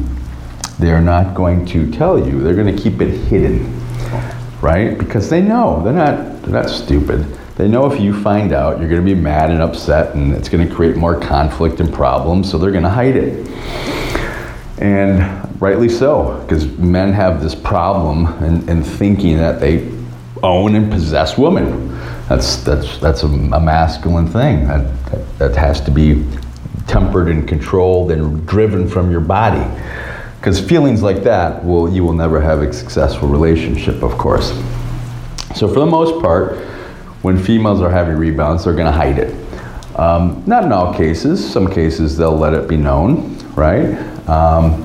They're 0.79 1.01
not 1.01 1.33
going 1.33 1.65
to 1.67 1.89
tell 1.89 2.19
you. 2.19 2.41
They're 2.41 2.55
going 2.55 2.75
to 2.75 2.81
keep 2.81 2.99
it 2.99 3.11
hidden, 3.11 3.79
right? 4.61 4.97
Because 4.97 5.29
they 5.29 5.41
know 5.41 5.81
they're 5.81 5.93
not 5.93 6.41
they're 6.41 6.61
not 6.61 6.69
stupid. 6.69 7.23
They 7.55 7.69
know 7.69 7.89
if 7.89 8.01
you 8.01 8.19
find 8.21 8.51
out, 8.51 8.79
you're 8.79 8.89
going 8.89 9.05
to 9.05 9.15
be 9.15 9.19
mad 9.19 9.49
and 9.49 9.61
upset, 9.61 10.13
and 10.13 10.33
it's 10.33 10.49
going 10.49 10.67
to 10.67 10.73
create 10.73 10.97
more 10.97 11.17
conflict 11.17 11.79
and 11.79 11.93
problems. 11.93 12.51
So 12.51 12.57
they're 12.57 12.71
going 12.71 12.83
to 12.83 12.89
hide 12.89 13.15
it. 13.15 13.47
And 14.79 15.61
rightly 15.61 15.87
so, 15.87 16.41
because 16.41 16.67
men 16.79 17.13
have 17.13 17.41
this 17.41 17.55
problem 17.55 18.27
in, 18.43 18.67
in, 18.67 18.83
thinking 18.83 19.37
that 19.37 19.61
they 19.61 19.89
own 20.41 20.75
and 20.75 20.91
possess 20.91 21.37
women. 21.37 21.92
That's, 22.29 22.57
that's, 22.57 22.97
that's 22.99 23.23
a, 23.23 23.27
a 23.27 23.59
masculine 23.59 24.27
thing 24.27 24.67
that, 24.67 25.05
that, 25.05 25.39
that, 25.39 25.55
has 25.55 25.81
to 25.81 25.91
be 25.91 26.25
tempered 26.87 27.27
and 27.27 27.47
controlled 27.47 28.11
and 28.11 28.47
driven 28.47 28.87
from 28.87 29.11
your 29.11 29.19
body. 29.19 29.63
Because 30.39 30.59
feelings 30.59 31.01
like 31.01 31.23
that, 31.23 31.63
will, 31.63 31.93
you 31.93 32.03
will 32.03 32.13
never 32.13 32.39
have 32.41 32.61
a 32.61 32.71
successful 32.71 33.27
relationship, 33.27 34.03
of 34.03 34.17
course. 34.17 34.49
So, 35.55 35.67
for 35.67 35.79
the 35.79 35.85
most 35.85 36.21
part, 36.21 36.57
when 37.23 37.37
females 37.37 37.81
are 37.81 37.89
having 37.89 38.17
rebounds, 38.17 38.65
they're 38.65 38.73
going 38.73 38.85
to 38.85 38.91
hide 38.91 39.19
it. 39.19 39.33
Um, 39.97 40.43
not 40.47 40.63
in 40.63 40.71
all 40.71 40.93
cases. 40.93 41.51
Some 41.51 41.71
cases 41.71 42.17
they'll 42.17 42.37
let 42.37 42.53
it 42.53 42.67
be 42.67 42.77
known, 42.77 43.37
right? 43.55 43.95
Um, 44.27 44.83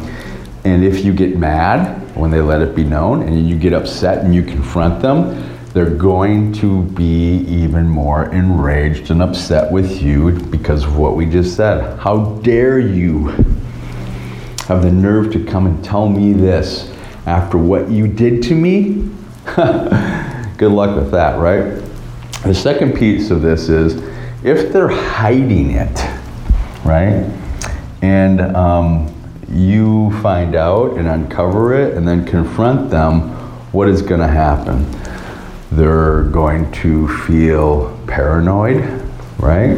and 0.65 0.85
if 0.85 1.05
you 1.05 1.13
get 1.13 1.37
mad 1.37 2.15
when 2.15 2.31
they 2.31 2.41
let 2.41 2.61
it 2.61 2.75
be 2.75 2.85
known 2.85 3.23
and 3.23 3.49
you 3.49 3.59
get 3.59 3.73
upset 3.73 4.25
and 4.25 4.35
you 4.35 4.43
confront 4.43 5.01
them, 5.01 5.58
they're 5.73 5.91
going 5.91 6.53
to 6.55 6.83
be 6.83 7.41
even 7.41 7.89
more 7.89 8.33
enraged 8.33 9.11
and 9.11 9.23
upset 9.23 9.71
with 9.71 10.03
you 10.03 10.33
because 10.33 10.85
of 10.85 10.97
what 10.97 11.15
we 11.15 11.27
just 11.27 11.57
said. 11.57 11.99
How 11.99 12.37
dare 12.43 12.79
you 12.79 13.27
have 14.67 14.83
the 14.83 14.91
nerve 14.91 15.33
to 15.33 15.45
come 15.45 15.67
and 15.67 15.85
tell 15.85 16.09
me 16.09 16.33
this 16.33 16.91
after 17.27 17.59
what 17.59 17.91
you 17.91 18.09
did 18.09 18.43
to 18.45 18.55
me? 18.55 19.11
Good 20.57 20.73
luck 20.73 20.97
with 20.97 21.11
that, 21.11 21.39
right? 21.39 21.83
The 22.45 22.55
second 22.55 22.97
piece 22.97 23.31
of 23.31 23.43
this 23.43 23.69
is 23.69 24.03
if 24.45 24.73
they're 24.73 24.89
hiding 24.89 25.73
it, 25.73 25.99
right? 26.85 27.31
And 28.03 28.41
um, 28.57 29.15
you 29.51 30.11
find 30.23 30.55
out 30.55 30.97
and 30.97 31.09
uncover 31.09 31.75
it 31.75 31.95
and 31.95 32.07
then 32.07 32.25
confront 32.25 32.91
them, 32.91 33.31
what 33.73 33.89
is 33.89 34.01
going 34.03 34.21
to 34.21 34.29
happen? 34.29 34.87
They're 35.71 36.25
going 36.25 36.71
to 36.73 37.09
feel 37.27 37.99
paranoid, 38.07 38.83
right? 39.39 39.77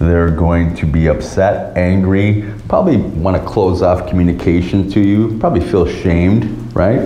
They're 0.00 0.30
going 0.30 0.74
to 0.76 0.86
be 0.86 1.08
upset, 1.08 1.76
angry, 1.76 2.52
probably 2.68 2.96
want 2.96 3.36
to 3.36 3.48
close 3.48 3.82
off 3.82 4.08
communication 4.08 4.90
to 4.90 5.00
you, 5.00 5.38
probably 5.38 5.60
feel 5.60 5.86
shamed, 5.86 6.74
right? 6.74 7.00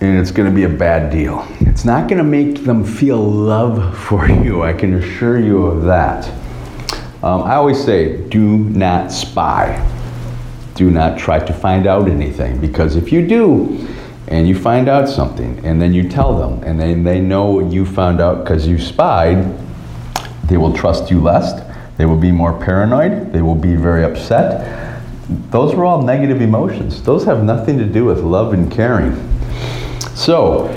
And 0.00 0.18
it's 0.18 0.30
going 0.30 0.48
to 0.48 0.54
be 0.54 0.64
a 0.64 0.68
bad 0.68 1.12
deal. 1.12 1.46
It's 1.60 1.84
not 1.84 2.08
going 2.08 2.18
to 2.18 2.24
make 2.24 2.64
them 2.64 2.84
feel 2.84 3.22
love 3.22 3.96
for 4.06 4.28
you, 4.28 4.62
I 4.62 4.72
can 4.72 4.94
assure 4.94 5.38
you 5.38 5.66
of 5.66 5.84
that. 5.84 6.26
Um, 7.22 7.42
I 7.42 7.54
always 7.54 7.82
say, 7.82 8.26
do 8.28 8.58
not 8.58 9.12
spy. 9.12 9.88
Do 10.74 10.90
not 10.90 11.18
try 11.18 11.38
to 11.38 11.52
find 11.52 11.86
out 11.86 12.08
anything 12.08 12.60
because 12.60 12.96
if 12.96 13.12
you 13.12 13.26
do, 13.26 13.86
and 14.32 14.48
you 14.48 14.58
find 14.58 14.88
out 14.88 15.10
something, 15.10 15.60
and 15.62 15.80
then 15.80 15.92
you 15.92 16.08
tell 16.08 16.34
them, 16.38 16.64
and 16.64 16.80
then 16.80 17.04
they 17.04 17.20
know 17.20 17.60
you 17.60 17.84
found 17.84 18.18
out 18.18 18.42
because 18.42 18.66
you 18.66 18.78
spied, 18.78 19.54
they 20.46 20.56
will 20.56 20.72
trust 20.72 21.10
you 21.10 21.20
less. 21.20 21.62
They 21.98 22.06
will 22.06 22.16
be 22.16 22.32
more 22.32 22.58
paranoid. 22.58 23.30
They 23.30 23.42
will 23.42 23.54
be 23.54 23.76
very 23.76 24.04
upset. 24.04 24.98
Those 25.50 25.74
are 25.74 25.84
all 25.84 26.00
negative 26.00 26.40
emotions. 26.40 27.02
Those 27.02 27.24
have 27.26 27.44
nothing 27.44 27.76
to 27.76 27.84
do 27.84 28.06
with 28.06 28.20
love 28.20 28.54
and 28.54 28.72
caring. 28.72 29.14
So, 30.14 30.74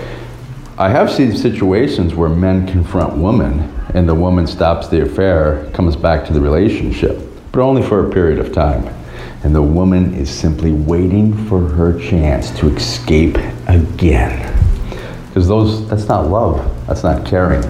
I 0.77 0.89
have 0.89 1.09
seen 1.09 1.33
situations 1.33 2.13
where 2.13 2.27
men 2.27 2.67
confront 2.67 3.15
women 3.15 3.73
and 3.93 4.07
the 4.07 4.15
woman 4.15 4.47
stops 4.47 4.89
the 4.89 5.03
affair, 5.03 5.71
comes 5.71 5.95
back 5.95 6.25
to 6.25 6.33
the 6.33 6.41
relationship, 6.41 7.21
but 7.53 7.61
only 7.61 7.81
for 7.81 8.05
a 8.05 8.11
period 8.11 8.37
of 8.37 8.51
time. 8.51 8.93
And 9.45 9.53
the 9.53 9.61
woman 9.61 10.11
is 10.15 10.27
simply 10.27 10.71
waiting 10.71 11.31
for 11.45 11.61
her 11.61 11.99
chance 11.99 12.49
to 12.49 12.67
escape 12.75 13.37
again. 13.67 14.51
Because 15.27 15.47
those 15.47 15.87
that's 15.87 16.07
not 16.07 16.29
love, 16.31 16.87
that's 16.87 17.03
not 17.03 17.27
caring, 17.27 17.61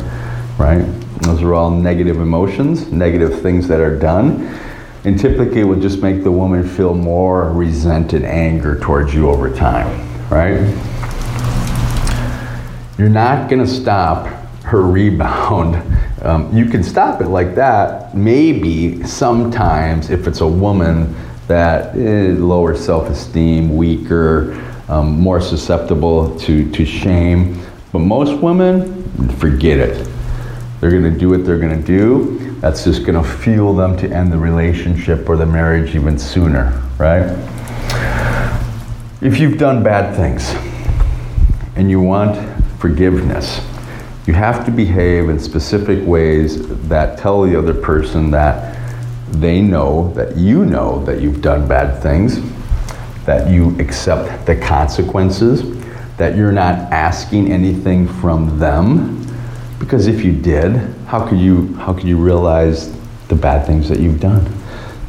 right? 0.57 0.85
Those 1.23 1.41
are 1.41 1.53
all 1.53 1.69
negative 1.69 2.21
emotions, 2.21 2.89
negative 2.93 3.41
things 3.41 3.67
that 3.67 3.81
are 3.81 3.99
done. 3.99 4.57
And 5.03 5.19
typically 5.19 5.59
it 5.59 5.63
will 5.65 5.79
just 5.81 6.01
make 6.01 6.23
the 6.23 6.31
woman 6.31 6.65
feel 6.65 6.93
more 6.93 7.51
resented 7.51 8.23
anger 8.23 8.79
towards 8.79 9.13
you 9.13 9.29
over 9.29 9.53
time, 9.53 9.89
right? 10.29 10.61
You're 12.97 13.09
not 13.09 13.49
gonna 13.49 13.67
stop 13.67 14.27
her 14.63 14.81
rebound. 14.81 15.75
Um, 16.21 16.55
you 16.55 16.67
can 16.67 16.83
stop 16.83 17.19
it 17.19 17.27
like 17.27 17.53
that, 17.55 18.15
maybe 18.15 19.03
sometimes 19.03 20.09
if 20.09 20.25
it's 20.25 20.39
a 20.39 20.47
woman 20.47 21.13
that 21.47 21.95
is 21.95 22.39
lower 22.39 22.75
self 22.75 23.09
esteem, 23.09 23.75
weaker, 23.75 24.53
um, 24.87 25.19
more 25.19 25.41
susceptible 25.41 26.37
to, 26.39 26.71
to 26.71 26.85
shame. 26.85 27.61
But 27.91 27.99
most 27.99 28.41
women, 28.41 29.03
forget 29.37 29.79
it. 29.79 30.07
They're 30.79 30.91
going 30.91 31.03
to 31.03 31.17
do 31.17 31.29
what 31.29 31.45
they're 31.45 31.59
going 31.59 31.79
to 31.79 31.85
do. 31.85 32.55
That's 32.59 32.83
just 32.83 33.05
going 33.05 33.21
to 33.21 33.27
fuel 33.27 33.75
them 33.75 33.97
to 33.97 34.09
end 34.09 34.31
the 34.31 34.37
relationship 34.37 35.29
or 35.29 35.37
the 35.37 35.45
marriage 35.45 35.95
even 35.95 36.17
sooner, 36.17 36.81
right? 36.97 37.29
If 39.21 39.39
you've 39.39 39.57
done 39.57 39.83
bad 39.83 40.15
things 40.15 40.53
and 41.75 41.89
you 41.89 42.01
want 42.01 42.37
forgiveness, 42.79 43.61
you 44.27 44.33
have 44.33 44.65
to 44.65 44.71
behave 44.71 45.29
in 45.29 45.39
specific 45.39 46.05
ways 46.05 46.67
that 46.87 47.17
tell 47.17 47.43
the 47.43 47.57
other 47.57 47.73
person 47.73 48.31
that 48.31 48.84
they 49.31 49.61
know 49.61 50.13
that 50.13 50.37
you 50.37 50.65
know 50.65 51.03
that 51.05 51.21
you've 51.21 51.41
done 51.41 51.67
bad 51.67 52.01
things, 52.01 52.39
that 53.25 53.49
you 53.49 53.77
accept 53.79 54.45
the 54.45 54.55
consequences, 54.55 55.63
that 56.17 56.35
you're 56.35 56.51
not 56.51 56.75
asking 56.91 57.51
anything 57.51 58.07
from 58.07 58.59
them. 58.59 59.21
Because 59.79 60.07
if 60.07 60.23
you 60.23 60.31
did, 60.31 60.75
how 61.07 61.27
could 61.27 61.39
you 61.39 61.73
how 61.75 61.93
could 61.93 62.07
you 62.07 62.17
realize 62.17 62.95
the 63.27 63.35
bad 63.35 63.65
things 63.65 63.89
that 63.89 63.99
you've 63.99 64.19
done? 64.19 64.45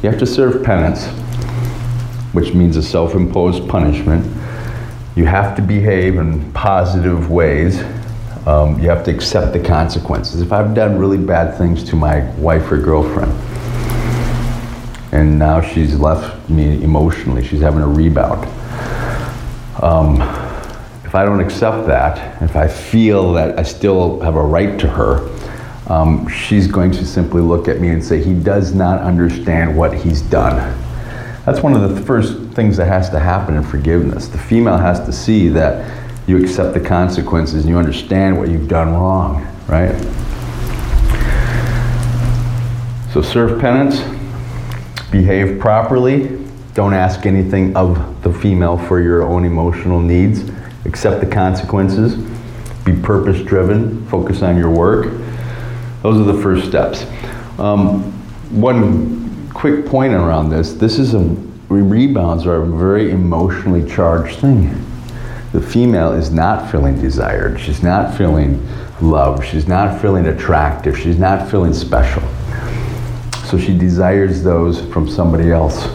You 0.01 0.09
have 0.09 0.19
to 0.19 0.25
serve 0.25 0.63
penance, 0.63 1.07
which 2.33 2.53
means 2.53 2.75
a 2.75 2.83
self-imposed 2.83 3.67
punishment. 3.69 4.25
You 5.15 5.25
have 5.25 5.55
to 5.55 5.61
behave 5.61 6.17
in 6.17 6.51
positive 6.53 7.31
ways. 7.31 7.81
Um, 8.45 8.79
you 8.79 8.89
have 8.89 9.03
to 9.05 9.11
accept 9.13 9.53
the 9.53 9.59
consequences. 9.59 10.41
If 10.41 10.53
I've 10.53 10.73
done 10.73 10.97
really 10.97 11.17
bad 11.17 11.57
things 11.57 11.83
to 11.85 11.95
my 11.95 12.29
wife 12.35 12.71
or 12.71 12.77
girlfriend, 12.77 13.33
and 15.17 15.39
now 15.39 15.59
she's 15.59 15.95
left 15.95 16.47
me 16.47 16.83
emotionally. 16.83 17.43
She's 17.43 17.61
having 17.61 17.81
a 17.81 17.87
rebound. 17.87 18.45
Um, 19.81 20.21
if 21.03 21.15
I 21.15 21.25
don't 21.25 21.39
accept 21.39 21.87
that, 21.87 22.39
if 22.43 22.55
I 22.55 22.67
feel 22.67 23.33
that 23.33 23.57
I 23.57 23.63
still 23.63 24.19
have 24.19 24.35
a 24.35 24.43
right 24.43 24.79
to 24.79 24.87
her, 24.87 25.27
um, 25.91 26.27
she's 26.27 26.67
going 26.67 26.91
to 26.91 27.05
simply 27.05 27.41
look 27.41 27.67
at 27.67 27.79
me 27.79 27.89
and 27.89 28.03
say, 28.03 28.21
He 28.21 28.35
does 28.35 28.75
not 28.75 29.01
understand 29.01 29.75
what 29.75 29.91
he's 29.91 30.21
done. 30.21 30.55
That's 31.45 31.63
one 31.63 31.73
of 31.73 31.95
the 31.95 32.01
first 32.03 32.37
things 32.53 32.77
that 32.77 32.85
has 32.85 33.09
to 33.09 33.19
happen 33.19 33.55
in 33.55 33.63
forgiveness. 33.63 34.27
The 34.27 34.37
female 34.37 34.77
has 34.77 34.99
to 35.05 35.11
see 35.11 35.47
that 35.49 36.07
you 36.27 36.37
accept 36.43 36.75
the 36.75 36.81
consequences 36.81 37.63
and 37.63 37.69
you 37.69 37.77
understand 37.79 38.37
what 38.37 38.49
you've 38.49 38.67
done 38.67 38.93
wrong, 38.93 39.47
right? 39.67 39.95
So 43.13 43.21
serve 43.23 43.59
penance, 43.59 44.01
behave 45.11 45.59
properly. 45.59 46.39
Don't 46.73 46.93
ask 46.93 47.25
anything 47.25 47.75
of 47.75 48.21
the 48.23 48.31
female 48.31 48.77
for 48.77 49.01
your 49.01 49.23
own 49.23 49.45
emotional 49.45 49.99
needs. 49.99 50.49
Accept 50.85 51.21
the 51.21 51.27
consequences. 51.27 52.15
Be 52.85 52.93
purpose 52.93 53.41
driven. 53.41 54.05
Focus 54.07 54.41
on 54.41 54.57
your 54.57 54.69
work. 54.69 55.05
Those 56.03 56.19
are 56.19 56.31
the 56.31 56.41
first 56.41 56.67
steps. 56.67 57.05
Um, 57.59 58.13
one 58.51 59.49
quick 59.53 59.85
point 59.87 60.13
around 60.13 60.49
this 60.49 60.73
this 60.73 60.99
is 60.99 61.15
a 61.15 61.23
rebounds 61.69 62.45
are 62.45 62.61
a 62.61 62.65
very 62.65 63.11
emotionally 63.11 63.89
charged 63.89 64.39
thing. 64.39 64.69
The 65.51 65.61
female 65.61 66.13
is 66.13 66.31
not 66.31 66.71
feeling 66.71 67.01
desired. 67.01 67.59
She's 67.59 67.83
not 67.83 68.15
feeling 68.15 68.65
loved. 69.01 69.45
She's 69.45 69.67
not 69.67 70.01
feeling 70.01 70.27
attractive. 70.27 70.97
She's 70.97 71.17
not 71.17 71.49
feeling 71.49 71.73
special. 71.73 72.23
So 73.47 73.57
she 73.57 73.77
desires 73.77 74.43
those 74.43 74.81
from 74.91 75.07
somebody 75.07 75.51
else. 75.51 75.87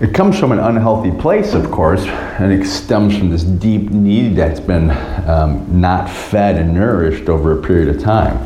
It 0.00 0.14
comes 0.14 0.38
from 0.38 0.50
an 0.50 0.58
unhealthy 0.58 1.10
place, 1.10 1.52
of 1.52 1.70
course, 1.70 2.06
and 2.06 2.50
it 2.50 2.66
stems 2.66 3.16
from 3.16 3.28
this 3.28 3.44
deep 3.44 3.90
need 3.90 4.34
that's 4.34 4.58
been 4.58 4.90
um, 5.28 5.80
not 5.80 6.08
fed 6.08 6.56
and 6.56 6.72
nourished 6.72 7.28
over 7.28 7.58
a 7.58 7.62
period 7.62 7.94
of 7.94 8.02
time. 8.02 8.38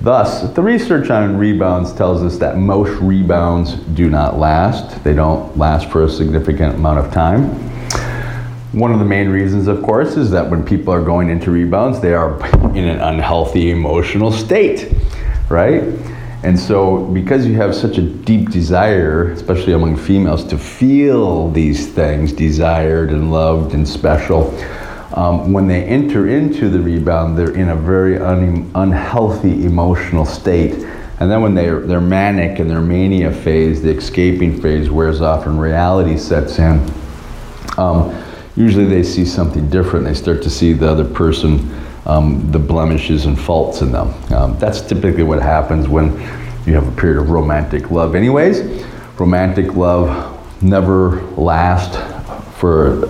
Thus, 0.00 0.48
the 0.54 0.62
research 0.62 1.10
on 1.10 1.36
rebounds 1.36 1.92
tells 1.92 2.22
us 2.22 2.38
that 2.38 2.58
most 2.58 2.98
rebounds 3.02 3.74
do 3.74 4.08
not 4.08 4.38
last. 4.38 5.02
They 5.02 5.14
don't 5.14 5.58
last 5.58 5.90
for 5.90 6.04
a 6.04 6.08
significant 6.08 6.76
amount 6.76 7.00
of 7.00 7.12
time. 7.12 7.48
One 8.72 8.92
of 8.92 9.00
the 9.00 9.04
main 9.04 9.30
reasons, 9.30 9.66
of 9.66 9.82
course, 9.82 10.16
is 10.16 10.30
that 10.30 10.48
when 10.48 10.64
people 10.64 10.94
are 10.94 11.02
going 11.02 11.28
into 11.28 11.50
rebounds, 11.50 11.98
they 11.98 12.14
are 12.14 12.38
in 12.76 12.84
an 12.84 13.00
unhealthy 13.00 13.72
emotional 13.72 14.30
state, 14.30 14.92
right? 15.48 15.82
And 16.44 16.58
so, 16.58 17.04
because 17.06 17.46
you 17.46 17.54
have 17.54 17.74
such 17.74 17.98
a 17.98 18.02
deep 18.02 18.50
desire, 18.50 19.32
especially 19.32 19.72
among 19.72 19.96
females, 19.96 20.44
to 20.44 20.56
feel 20.56 21.50
these 21.50 21.88
things 21.88 22.32
desired 22.32 23.10
and 23.10 23.32
loved 23.32 23.74
and 23.74 23.86
special, 23.86 24.56
um, 25.14 25.52
when 25.52 25.66
they 25.66 25.82
enter 25.82 26.28
into 26.28 26.68
the 26.68 26.78
rebound, 26.78 27.36
they're 27.36 27.56
in 27.56 27.70
a 27.70 27.76
very 27.76 28.18
un- 28.18 28.70
unhealthy 28.76 29.64
emotional 29.64 30.24
state. 30.24 30.74
And 31.18 31.28
then 31.28 31.42
when 31.42 31.56
they're, 31.56 31.80
they're 31.80 32.00
manic 32.00 32.60
and 32.60 32.70
their 32.70 32.80
mania 32.80 33.32
phase, 33.32 33.82
the 33.82 33.90
escaping 33.90 34.62
phase 34.62 34.90
wears 34.90 35.20
off 35.20 35.46
and 35.46 35.60
reality 35.60 36.16
sets 36.16 36.60
in, 36.60 36.88
um, 37.78 38.16
usually 38.54 38.84
they 38.84 39.02
see 39.02 39.24
something 39.24 39.68
different. 39.68 40.04
They 40.04 40.14
start 40.14 40.40
to 40.44 40.50
see 40.50 40.72
the 40.72 40.88
other 40.88 41.04
person 41.04 41.74
um, 42.08 42.50
the 42.50 42.58
blemishes 42.58 43.26
and 43.26 43.38
faults 43.38 43.82
in 43.82 43.92
them. 43.92 44.14
Um, 44.32 44.58
that's 44.58 44.80
typically 44.80 45.22
what 45.22 45.40
happens 45.40 45.88
when 45.88 46.12
you 46.66 46.74
have 46.74 46.88
a 46.88 47.00
period 47.00 47.20
of 47.20 47.30
romantic 47.30 47.90
love. 47.90 48.14
Anyways, 48.14 48.84
romantic 49.18 49.74
love 49.74 50.34
never 50.62 51.22
lasts 51.32 51.96
for 52.58 53.08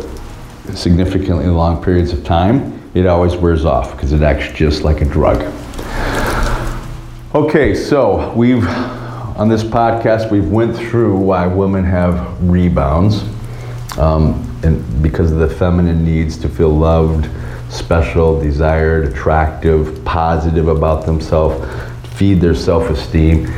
significantly 0.75 1.47
long 1.47 1.83
periods 1.83 2.13
of 2.13 2.25
time. 2.25 2.75
It 2.95 3.07
always 3.07 3.37
wears 3.37 3.65
off 3.65 3.93
because 3.93 4.13
it 4.13 4.23
acts 4.23 4.53
just 4.57 4.83
like 4.83 5.01
a 5.01 5.05
drug. 5.05 5.41
Okay, 7.35 7.75
so 7.75 8.33
we've 8.35 8.67
on 9.39 9.49
this 9.49 9.63
podcast 9.63 10.33
we've 10.33 10.51
went 10.51 10.77
through 10.77 11.17
why 11.17 11.47
women 11.47 11.85
have 11.85 12.43
rebounds, 12.51 13.23
um, 13.97 14.45
and 14.65 15.03
because 15.03 15.31
of 15.31 15.39
the 15.39 15.49
feminine 15.49 16.05
needs 16.05 16.37
to 16.39 16.49
feel 16.49 16.71
loved 16.71 17.31
special, 17.71 18.41
desired, 18.41 19.07
attractive, 19.07 20.05
positive 20.05 20.69
about 20.69 21.07
themselves, 21.07 21.65
feed 22.17 22.41
their 22.41 22.55
self 22.55 22.91
esteem. 22.91 23.53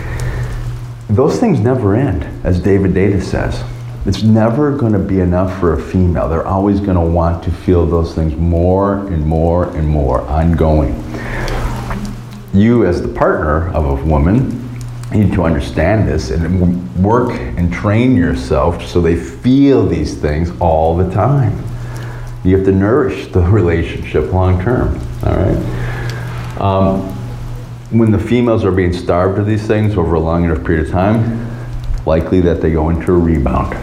Those 1.09 1.41
things 1.41 1.61
never 1.61 1.95
end, 1.95 2.25
as 2.45 2.61
David 2.61 2.93
Deida 2.93 3.23
says. 3.23 3.63
It's 4.07 4.23
never 4.23 4.77
going 4.77 4.95
to 4.95 4.99
be 4.99 5.21
enough 5.21 5.59
for 5.61 5.75
a 5.75 5.81
female. 5.81 6.29
They're 6.29 6.47
always 6.47 6.81
going 6.81 6.97
to 6.97 7.03
want 7.03 7.45
to 7.45 7.51
feel 7.51 7.85
those 7.85 8.15
things 8.15 8.35
more 8.35 8.99
and 9.09 9.27
more 9.27 9.77
and 9.77 9.87
more, 9.87 10.23
ongoing. 10.23 10.95
You, 12.55 12.87
as 12.87 13.03
the 13.03 13.09
partner 13.09 13.69
of 13.75 13.85
a 13.85 14.05
woman, 14.05 14.61
need 15.13 15.33
to 15.33 15.45
understand 15.45 16.09
this 16.09 16.31
and 16.31 17.03
work 17.03 17.33
and 17.33 17.73
train 17.73 18.17
yourself 18.17 18.87
so 18.87 19.01
they 19.01 19.17
feel 19.17 19.87
these 19.87 20.17
things 20.17 20.51
all 20.61 20.97
the 20.97 21.11
time. 21.11 21.53
You 22.45 22.57
have 22.57 22.65
to 22.67 22.73
nourish 22.73 23.29
the 23.29 23.41
relationship 23.59 24.33
long 24.33 24.63
term. 24.63 24.99
All 25.25 25.37
right. 25.37 26.59
Um, 26.61 27.03
when 27.91 28.11
the 28.11 28.19
females 28.19 28.65
are 28.65 28.71
being 28.71 28.93
starved 28.93 29.39
of 29.39 29.47
these 29.47 29.67
things 29.67 29.97
over 29.97 30.15
a 30.15 30.21
long 30.21 30.45
enough 30.45 30.65
period 30.65 30.87
of 30.87 30.93
time, 30.93 31.51
likely 32.07 32.41
that 32.41 32.61
they 32.61 32.73
go 32.73 32.91
into 32.91 33.13
a 33.13 33.19
rebound. 33.19 33.77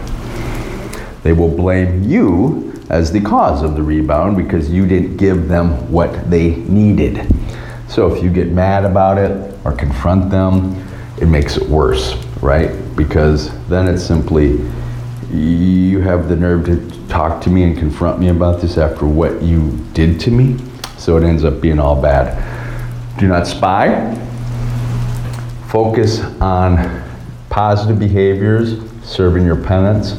They 1.22 1.32
will 1.32 1.54
blame 1.54 2.04
you 2.04 2.72
as 2.88 3.12
the 3.12 3.20
cause 3.20 3.62
of 3.62 3.76
the 3.76 3.82
rebound 3.82 4.36
because 4.36 4.70
you 4.70 4.86
didn't 4.86 5.18
give 5.18 5.48
them 5.48 5.92
what 5.92 6.30
they 6.30 6.56
needed. 6.56 7.26
So 7.88 8.14
if 8.14 8.22
you 8.22 8.30
get 8.30 8.48
mad 8.48 8.84
about 8.84 9.18
it 9.18 9.54
or 9.64 9.72
confront 9.72 10.30
them, 10.30 10.74
it 11.20 11.26
makes 11.26 11.56
it 11.56 11.68
worse, 11.68 12.14
right? 12.40 12.70
Because 12.96 13.50
then 13.68 13.88
it's 13.88 14.04
simply 14.04 14.58
you 15.32 16.00
have 16.00 16.28
the 16.28 16.36
nerve 16.36 16.64
to 16.66 17.08
talk 17.08 17.42
to 17.42 17.50
me 17.50 17.62
and 17.64 17.76
confront 17.76 18.18
me 18.18 18.28
about 18.28 18.60
this 18.60 18.78
after 18.78 19.06
what 19.06 19.42
you 19.42 19.72
did 19.92 20.18
to 20.20 20.30
me. 20.30 20.56
So 20.96 21.16
it 21.16 21.24
ends 21.24 21.44
up 21.44 21.60
being 21.60 21.78
all 21.78 22.00
bad. 22.00 22.36
Do 23.18 23.28
not 23.28 23.46
spy. 23.46 24.14
Focus 25.68 26.20
on 26.40 27.04
positive 27.50 27.98
behaviors, 27.98 28.80
serving 29.02 29.44
your 29.44 29.62
penance, 29.62 30.12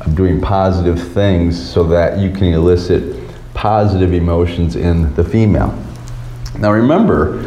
of 0.00 0.14
doing 0.14 0.40
positive 0.40 1.12
things 1.12 1.58
so 1.58 1.84
that 1.84 2.18
you 2.18 2.30
can 2.30 2.54
elicit 2.54 3.16
positive 3.54 4.12
emotions 4.12 4.76
in 4.76 5.12
the 5.14 5.24
female. 5.24 5.76
Now 6.58 6.72
remember, 6.72 7.42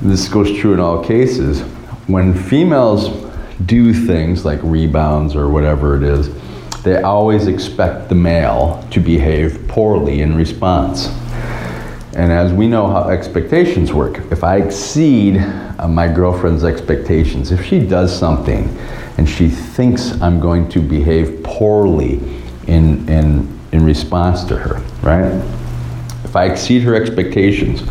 this 0.00 0.28
goes 0.28 0.56
true 0.58 0.72
in 0.72 0.80
all 0.80 1.04
cases, 1.04 1.60
when 2.06 2.34
females 2.34 3.08
do 3.66 3.92
things 3.92 4.44
like 4.44 4.60
rebounds 4.62 5.34
or 5.36 5.48
whatever 5.48 5.96
it 5.96 6.02
is, 6.02 6.30
they 6.82 7.00
always 7.02 7.46
expect 7.46 8.08
the 8.08 8.14
male 8.14 8.86
to 8.90 9.00
behave 9.00 9.66
poorly 9.68 10.20
in 10.20 10.34
response. 10.34 11.06
And 12.14 12.30
as 12.30 12.52
we 12.52 12.68
know 12.68 12.88
how 12.88 13.08
expectations 13.08 13.92
work, 13.92 14.18
if 14.30 14.44
I 14.44 14.56
exceed 14.56 15.38
uh, 15.38 15.88
my 15.88 16.12
girlfriend's 16.12 16.64
expectations, 16.64 17.52
if 17.52 17.64
she 17.64 17.78
does 17.78 18.16
something 18.16 18.68
and 19.16 19.28
she 19.28 19.48
thinks 19.48 20.20
I'm 20.20 20.38
going 20.40 20.68
to 20.70 20.80
behave 20.80 21.42
poorly 21.42 22.20
in, 22.66 23.08
in, 23.08 23.60
in 23.72 23.84
response 23.84 24.44
to 24.44 24.58
her, 24.58 24.80
right? 25.02 25.32
If 26.24 26.36
I 26.36 26.46
exceed 26.46 26.82
her 26.82 26.94
expectations 26.94 27.82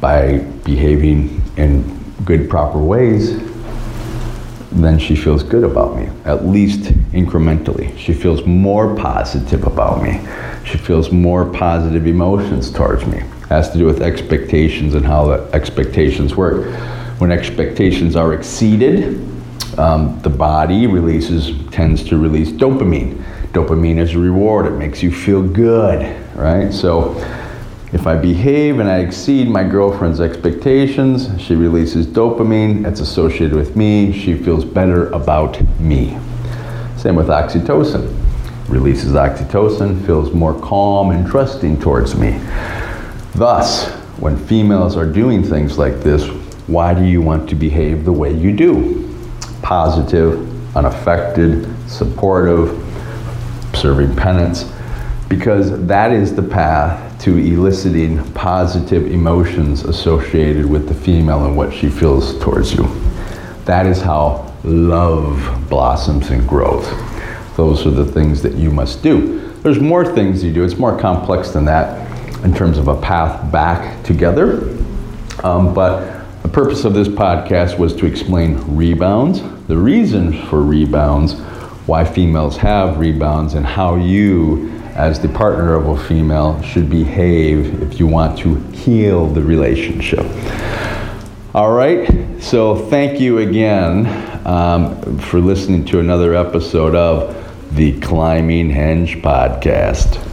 by 0.00 0.38
behaving 0.64 1.42
in 1.56 1.82
good, 2.24 2.50
proper 2.50 2.78
ways, 2.78 3.49
then 4.72 4.98
she 4.98 5.16
feels 5.16 5.42
good 5.42 5.64
about 5.64 5.96
me, 5.96 6.08
at 6.24 6.46
least 6.46 6.82
incrementally. 7.12 7.96
She 7.98 8.12
feels 8.12 8.44
more 8.46 8.94
positive 8.94 9.66
about 9.66 10.02
me. 10.02 10.20
She 10.64 10.78
feels 10.78 11.10
more 11.10 11.44
positive 11.44 12.06
emotions 12.06 12.70
towards 12.70 13.04
me. 13.06 13.18
It 13.18 13.46
has 13.48 13.70
to 13.70 13.78
do 13.78 13.84
with 13.84 14.00
expectations 14.00 14.94
and 14.94 15.04
how 15.04 15.26
the 15.26 15.50
expectations 15.52 16.36
work. 16.36 16.72
When 17.18 17.32
expectations 17.32 18.14
are 18.14 18.32
exceeded, 18.32 19.26
um, 19.78 20.20
the 20.22 20.30
body 20.30 20.86
releases, 20.86 21.52
tends 21.70 22.04
to 22.04 22.16
release 22.16 22.50
dopamine. 22.50 23.22
Dopamine 23.52 23.98
is 23.98 24.14
a 24.14 24.18
reward, 24.18 24.66
it 24.66 24.76
makes 24.76 25.02
you 25.02 25.10
feel 25.10 25.42
good, 25.42 26.00
right? 26.36 26.72
So 26.72 27.14
if 27.92 28.06
I 28.06 28.16
behave 28.16 28.78
and 28.78 28.88
I 28.88 28.98
exceed 28.98 29.48
my 29.48 29.64
girlfriend's 29.64 30.20
expectations, 30.20 31.28
she 31.42 31.56
releases 31.56 32.06
dopamine. 32.06 32.86
It's 32.86 33.00
associated 33.00 33.56
with 33.56 33.74
me. 33.74 34.12
She 34.12 34.34
feels 34.34 34.64
better 34.64 35.08
about 35.10 35.60
me. 35.80 36.16
Same 36.96 37.16
with 37.16 37.26
oxytocin. 37.26 38.16
Releases 38.68 39.14
oxytocin, 39.14 40.06
feels 40.06 40.32
more 40.32 40.54
calm 40.60 41.10
and 41.10 41.26
trusting 41.26 41.80
towards 41.80 42.14
me. 42.14 42.38
Thus, 43.34 43.90
when 44.20 44.36
females 44.36 44.96
are 44.96 45.06
doing 45.06 45.42
things 45.42 45.76
like 45.76 46.00
this, 46.00 46.28
why 46.68 46.94
do 46.94 47.04
you 47.04 47.20
want 47.20 47.48
to 47.48 47.56
behave 47.56 48.04
the 48.04 48.12
way 48.12 48.32
you 48.32 48.52
do? 48.52 49.08
Positive, 49.62 50.76
unaffected, 50.76 51.66
supportive, 51.90 52.70
serving 53.74 54.14
penance, 54.14 54.70
because 55.28 55.84
that 55.86 56.12
is 56.12 56.36
the 56.36 56.42
path 56.42 57.09
to 57.20 57.36
eliciting 57.36 58.22
positive 58.32 59.10
emotions 59.12 59.84
associated 59.84 60.64
with 60.64 60.88
the 60.88 60.94
female 60.94 61.44
and 61.44 61.56
what 61.56 61.72
she 61.72 61.88
feels 61.88 62.38
towards 62.42 62.72
you. 62.72 62.88
That 63.66 63.86
is 63.86 64.00
how 64.00 64.54
love 64.64 65.66
blossoms 65.68 66.30
and 66.30 66.46
grows. 66.48 66.88
Those 67.56 67.86
are 67.86 67.90
the 67.90 68.06
things 68.06 68.42
that 68.42 68.54
you 68.54 68.70
must 68.70 69.02
do. 69.02 69.40
There's 69.62 69.80
more 69.80 70.14
things 70.14 70.42
you 70.42 70.52
do. 70.52 70.64
It's 70.64 70.78
more 70.78 70.98
complex 70.98 71.50
than 71.50 71.66
that 71.66 72.08
in 72.42 72.54
terms 72.54 72.78
of 72.78 72.88
a 72.88 72.98
path 72.98 73.52
back 73.52 74.02
together. 74.02 74.76
Um, 75.44 75.74
but 75.74 76.24
the 76.42 76.48
purpose 76.48 76.84
of 76.84 76.94
this 76.94 77.08
podcast 77.08 77.78
was 77.78 77.94
to 77.96 78.06
explain 78.06 78.56
rebounds, 78.74 79.42
the 79.66 79.76
reason 79.76 80.32
for 80.46 80.62
rebounds, 80.62 81.34
why 81.86 82.04
females 82.04 82.56
have 82.56 82.98
rebounds, 82.98 83.54
and 83.54 83.66
how 83.66 83.96
you 83.96 84.79
as 85.00 85.18
the 85.18 85.28
partner 85.28 85.74
of 85.74 85.88
a 85.88 85.96
female 86.06 86.60
should 86.60 86.90
behave 86.90 87.82
if 87.82 87.98
you 87.98 88.06
want 88.06 88.38
to 88.38 88.56
heal 88.72 89.26
the 89.26 89.42
relationship. 89.42 90.26
All 91.54 91.72
right, 91.72 92.06
so 92.38 92.76
thank 92.76 93.18
you 93.18 93.38
again 93.38 94.06
um, 94.46 95.18
for 95.18 95.40
listening 95.40 95.86
to 95.86 96.00
another 96.00 96.34
episode 96.34 96.94
of 96.94 97.34
the 97.74 97.98
Climbing 98.00 98.68
Henge 98.68 99.22
Podcast. 99.22 100.29